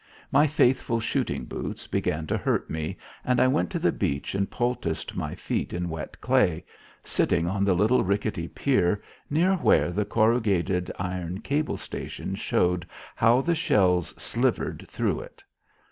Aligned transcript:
My 0.31 0.47
faithful 0.47 0.99
shooting 0.99 1.45
boots 1.45 1.85
began 1.85 2.25
to 2.25 2.35
hurt 2.39 2.71
me, 2.71 2.97
and 3.23 3.39
I 3.39 3.47
went 3.47 3.69
to 3.69 3.77
the 3.77 3.91
beach 3.91 4.33
and 4.33 4.49
poulticed 4.49 5.15
my 5.15 5.35
feet 5.35 5.73
in 5.73 5.89
wet 5.89 6.19
clay, 6.19 6.65
sitting 7.03 7.45
on 7.45 7.63
the 7.63 7.75
little 7.75 8.03
rickety 8.03 8.47
pier 8.47 9.03
near 9.29 9.53
where 9.57 9.91
the 9.91 10.03
corrugated 10.05 10.91
iron 10.97 11.41
cable 11.41 11.77
station 11.77 12.33
showed 12.33 12.87
how 13.15 13.41
the 13.41 13.53
shells 13.53 14.15
slivered 14.19 14.87
through 14.89 15.19
it. 15.19 15.43